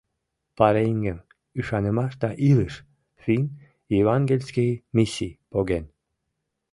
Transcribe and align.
Пареҥгым 0.57 1.19
«Ӱшанымаш 1.59 2.13
да 2.21 2.29
илыш» 2.49 2.75
финн 3.21 3.45
евангельский 4.01 4.71
миссий 4.95 5.33
поген. 5.51 5.85